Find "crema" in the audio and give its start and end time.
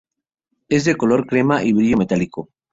1.27-1.63